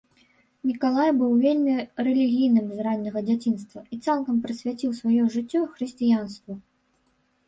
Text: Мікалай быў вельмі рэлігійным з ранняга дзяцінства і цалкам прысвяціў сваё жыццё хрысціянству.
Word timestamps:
Мікалай 0.67 1.09
быў 1.17 1.33
вельмі 1.41 1.73
рэлігійным 2.07 2.71
з 2.77 2.85
ранняга 2.87 3.21
дзяцінства 3.27 3.83
і 3.97 3.99
цалкам 4.07 4.39
прысвяціў 4.47 4.95
сваё 5.01 5.27
жыццё 5.37 5.61
хрысціянству. 5.75 6.57